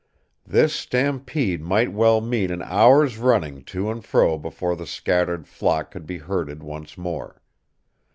[0.47, 5.91] This stampede might well mean an hour's running to and fro before the scattered flock
[5.91, 7.39] could be herded once more.